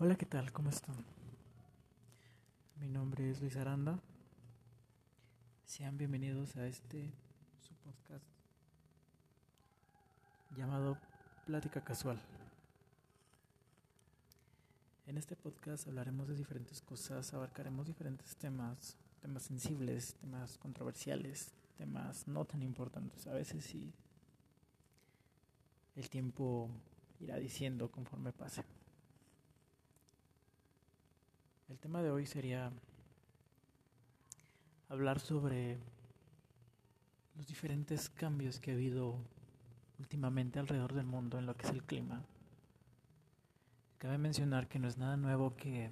Hola, 0.00 0.16
¿qué 0.16 0.26
tal? 0.26 0.52
¿Cómo 0.52 0.70
están? 0.70 0.96
Mi 2.80 2.88
nombre 2.88 3.30
es 3.30 3.40
Luis 3.40 3.56
Aranda. 3.56 4.00
Sean 5.64 5.96
bienvenidos 5.96 6.56
a 6.56 6.66
este 6.66 7.12
su 7.60 7.74
podcast 7.74 8.24
llamado 10.56 10.98
Plática 11.46 11.84
Casual. 11.84 12.20
En 15.06 15.16
este 15.16 15.36
podcast 15.36 15.86
hablaremos 15.86 16.26
de 16.26 16.34
diferentes 16.34 16.82
cosas, 16.82 17.32
abarcaremos 17.32 17.86
diferentes 17.86 18.34
temas, 18.34 18.96
temas 19.22 19.44
sensibles, 19.44 20.14
temas 20.16 20.58
controversiales, 20.58 21.52
temas 21.78 22.26
no 22.26 22.44
tan 22.44 22.64
importantes. 22.64 23.28
A 23.28 23.32
veces 23.32 23.64
sí 23.64 23.94
el 25.94 26.10
tiempo 26.10 26.68
irá 27.20 27.36
diciendo 27.36 27.92
conforme 27.92 28.32
pase. 28.32 28.64
El 31.68 31.78
tema 31.78 32.02
de 32.02 32.10
hoy 32.10 32.26
sería 32.26 32.70
hablar 34.90 35.18
sobre 35.18 35.78
los 37.36 37.46
diferentes 37.46 38.10
cambios 38.10 38.60
que 38.60 38.70
ha 38.70 38.74
habido 38.74 39.16
últimamente 39.98 40.58
alrededor 40.58 40.92
del 40.92 41.06
mundo 41.06 41.38
en 41.38 41.46
lo 41.46 41.56
que 41.56 41.66
es 41.66 41.72
el 41.72 41.82
clima. 41.82 42.22
Cabe 43.96 44.18
mencionar 44.18 44.68
que 44.68 44.78
no 44.78 44.88
es 44.88 44.98
nada 44.98 45.16
nuevo 45.16 45.56
que 45.56 45.90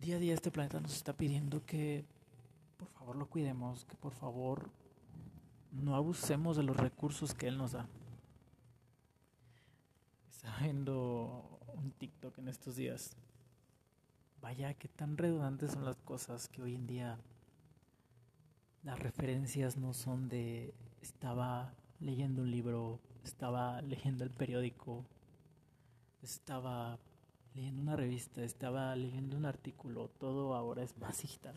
día 0.00 0.16
a 0.16 0.20
día 0.20 0.32
este 0.32 0.50
planeta 0.50 0.80
nos 0.80 0.94
está 0.94 1.14
pidiendo 1.14 1.66
que 1.66 2.06
por 2.78 2.88
favor 2.88 3.16
lo 3.16 3.28
cuidemos, 3.28 3.84
que 3.84 3.96
por 3.96 4.14
favor 4.14 4.70
no 5.70 5.96
abusemos 5.96 6.56
de 6.56 6.62
los 6.62 6.78
recursos 6.78 7.34
que 7.34 7.46
Él 7.46 7.58
nos 7.58 7.72
da. 7.72 7.86
Estaba 10.30 10.60
viendo 10.60 11.60
un 11.74 11.90
TikTok 11.90 12.38
en 12.38 12.48
estos 12.48 12.76
días 12.76 13.14
Vaya, 14.40 14.74
que 14.74 14.88
tan 14.88 15.16
redundantes 15.16 15.72
son 15.72 15.84
las 15.84 15.96
cosas 15.96 16.48
que 16.48 16.62
hoy 16.62 16.74
en 16.74 16.86
día 16.86 17.18
las 18.82 18.98
referencias 18.98 19.76
no 19.76 19.92
son 19.92 20.28
de 20.28 20.72
estaba 21.00 21.74
leyendo 22.00 22.42
un 22.42 22.50
libro, 22.50 23.00
estaba 23.24 23.82
leyendo 23.82 24.22
el 24.22 24.30
periódico, 24.30 25.04
estaba 26.22 26.98
leyendo 27.54 27.82
una 27.82 27.96
revista, 27.96 28.42
estaba 28.44 28.94
leyendo 28.94 29.36
un 29.36 29.46
artículo, 29.46 30.08
todo 30.18 30.54
ahora 30.54 30.82
es 30.82 30.96
masista. 30.98 31.52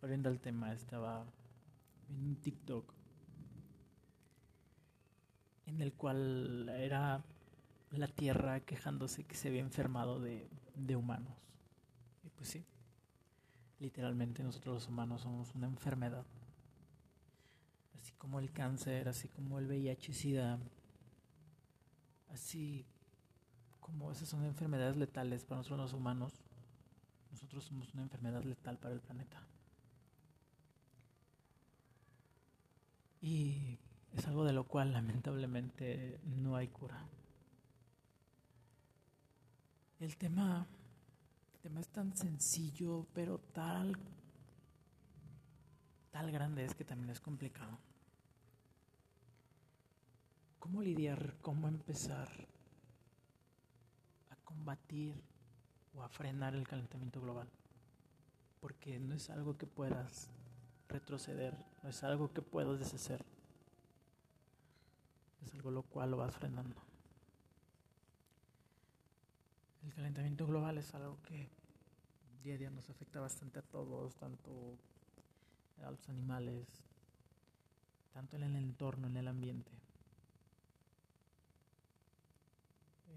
Volviendo 0.00 0.28
al 0.28 0.40
tema, 0.40 0.72
estaba 0.72 1.24
en 2.08 2.24
un 2.24 2.36
TikTok 2.36 2.92
en 5.66 5.80
el 5.80 5.92
cual 5.92 6.68
era 6.68 7.22
la 7.92 8.08
tierra 8.08 8.60
quejándose 8.60 9.24
que 9.24 9.36
se 9.36 9.48
había 9.48 9.60
enfermado 9.60 10.18
de, 10.18 10.48
de 10.74 10.96
humanos. 10.96 11.36
Y 12.24 12.30
pues 12.30 12.48
sí, 12.50 12.64
literalmente 13.80 14.42
nosotros 14.42 14.74
los 14.74 14.88
humanos 14.88 15.22
somos 15.22 15.54
una 15.54 15.66
enfermedad. 15.66 16.24
Así 18.00 18.12
como 18.18 18.38
el 18.38 18.52
cáncer, 18.52 19.08
así 19.08 19.28
como 19.28 19.58
el 19.58 19.66
VIH-Sida, 19.66 20.58
así 22.32 22.84
como 23.80 24.10
esas 24.12 24.28
son 24.28 24.44
enfermedades 24.44 24.96
letales 24.96 25.44
para 25.44 25.58
nosotros 25.58 25.80
los 25.80 25.92
humanos, 25.92 26.32
nosotros 27.30 27.64
somos 27.64 27.92
una 27.94 28.02
enfermedad 28.02 28.42
letal 28.44 28.78
para 28.78 28.94
el 28.94 29.00
planeta. 29.00 29.42
Y 33.20 33.78
es 34.16 34.26
algo 34.26 34.44
de 34.44 34.52
lo 34.52 34.64
cual 34.64 34.92
lamentablemente 34.92 36.20
no 36.24 36.56
hay 36.56 36.68
cura. 36.68 37.06
El 40.02 40.16
tema, 40.16 40.66
el 41.54 41.60
tema 41.60 41.78
es 41.78 41.86
tan 41.86 42.16
sencillo, 42.16 43.06
pero 43.14 43.38
tal, 43.38 43.96
tal 46.10 46.32
grande 46.32 46.64
es 46.64 46.74
que 46.74 46.84
también 46.84 47.10
es 47.10 47.20
complicado. 47.20 47.78
¿Cómo 50.58 50.82
lidiar, 50.82 51.36
cómo 51.40 51.68
empezar 51.68 52.28
a 54.30 54.34
combatir 54.44 55.22
o 55.94 56.02
a 56.02 56.08
frenar 56.08 56.56
el 56.56 56.66
calentamiento 56.66 57.20
global? 57.20 57.48
Porque 58.60 58.98
no 58.98 59.14
es 59.14 59.30
algo 59.30 59.56
que 59.56 59.66
puedas 59.68 60.30
retroceder, 60.88 61.56
no 61.84 61.90
es 61.90 62.02
algo 62.02 62.32
que 62.32 62.42
puedas 62.42 62.80
deshacer. 62.80 63.24
Es 65.46 65.54
algo 65.54 65.70
lo 65.70 65.84
cual 65.84 66.10
lo 66.10 66.16
vas 66.16 66.34
frenando. 66.34 66.91
El 69.84 69.92
calentamiento 69.92 70.46
global 70.46 70.78
es 70.78 70.94
algo 70.94 71.18
que 71.22 71.48
día 72.42 72.54
a 72.54 72.58
día 72.58 72.70
nos 72.70 72.88
afecta 72.88 73.20
bastante 73.20 73.58
a 73.58 73.62
todos, 73.62 74.14
tanto 74.16 74.76
a 75.84 75.90
los 75.90 76.08
animales, 76.08 76.66
tanto 78.12 78.36
en 78.36 78.44
el 78.44 78.56
entorno, 78.56 79.08
en 79.08 79.16
el 79.16 79.28
ambiente. 79.28 79.72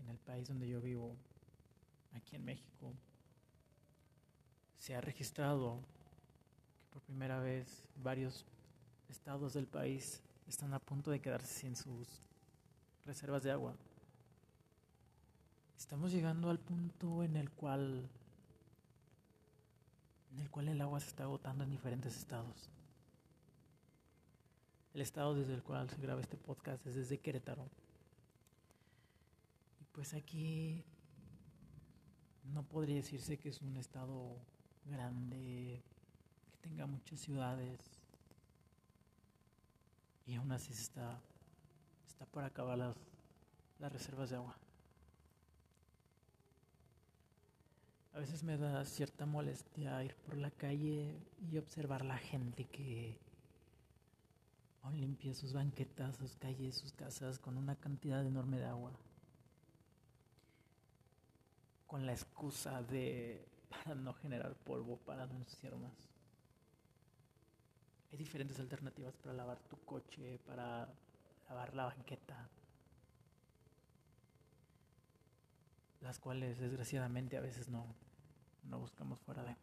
En 0.01 0.09
el 0.09 0.17
país 0.17 0.47
donde 0.47 0.67
yo 0.67 0.81
vivo, 0.81 1.15
aquí 2.13 2.35
en 2.35 2.45
México, 2.45 2.93
se 4.77 4.95
ha 4.95 5.01
registrado 5.01 5.79
que 6.79 6.85
por 6.93 7.01
primera 7.01 7.39
vez 7.39 7.83
varios 8.03 8.45
estados 9.09 9.53
del 9.53 9.67
país 9.67 10.21
están 10.47 10.73
a 10.73 10.79
punto 10.79 11.11
de 11.11 11.19
quedarse 11.19 11.61
sin 11.61 11.75
sus 11.75 12.21
reservas 13.05 13.43
de 13.43 13.51
agua. 13.51 13.75
Estamos 15.77 16.11
llegando 16.11 16.49
al 16.49 16.59
punto 16.59 17.23
en 17.23 17.35
el 17.35 17.51
cual 17.51 18.09
en 20.31 20.41
el 20.41 20.49
cual 20.49 20.67
el 20.67 20.81
agua 20.81 20.99
se 20.99 21.07
está 21.07 21.23
agotando 21.23 21.63
en 21.63 21.69
diferentes 21.69 22.17
estados. 22.17 22.69
El 24.93 25.01
estado 25.01 25.33
desde 25.33 25.53
el 25.53 25.63
cual 25.63 25.89
se 25.89 26.01
graba 26.01 26.21
este 26.21 26.37
podcast 26.37 26.85
es 26.87 26.95
desde 26.95 27.19
Querétaro. 27.19 27.65
Y 29.81 29.85
pues 29.93 30.13
aquí 30.13 30.83
no 32.53 32.63
podría 32.63 32.95
decirse 32.95 33.37
que 33.37 33.49
es 33.49 33.61
un 33.61 33.77
estado 33.77 34.37
grande, 34.85 35.81
que 36.51 36.57
tenga 36.69 36.85
muchas 36.85 37.19
ciudades. 37.19 37.79
Y 40.27 40.35
aún 40.35 40.51
así 40.51 40.73
está, 40.73 41.21
está 42.07 42.25
por 42.25 42.43
acabar 42.43 42.77
las, 42.77 42.95
las 43.79 43.91
reservas 43.91 44.29
de 44.29 44.37
agua. 44.37 44.57
A 48.15 48.19
veces 48.19 48.43
me 48.43 48.55
da 48.57 48.85
cierta 48.85 49.25
molestia 49.25 50.01
ir 50.01 50.15
por 50.15 50.37
la 50.37 50.49
calle 50.49 51.19
y 51.51 51.57
observar 51.57 52.05
la 52.05 52.17
gente 52.17 52.63
que 52.63 53.19
aún 54.83 55.01
limpia 55.01 55.33
sus 55.33 55.51
banquetas, 55.51 56.15
sus 56.15 56.33
calles, 56.37 56.75
sus 56.75 56.93
casas 56.93 57.39
con 57.39 57.57
una 57.57 57.75
cantidad 57.75 58.25
enorme 58.25 58.57
de 58.57 58.67
agua. 58.67 58.93
Con 61.87 62.05
la 62.05 62.13
excusa 62.13 62.81
de 62.83 63.45
para 63.69 63.95
no 63.95 64.13
generar 64.13 64.55
polvo, 64.63 64.95
para 65.05 65.27
no 65.27 65.35
ensuciar 65.35 65.75
más. 65.75 65.91
Hay 68.13 68.17
diferentes 68.17 68.57
alternativas 68.61 69.13
para 69.17 69.33
lavar 69.33 69.59
tu 69.69 69.77
coche, 69.83 70.39
para 70.47 70.87
lavar 71.49 71.75
la 71.75 71.87
banqueta. 71.87 72.47
Las 76.05 76.19
cuales 76.19 76.59
desgraciadamente 76.59 77.35
a 77.35 77.41
veces 77.41 77.67
no, 77.67 77.85
no 78.69 78.79
buscamos 78.79 79.19
fuera 79.19 79.43
de. 79.43 79.55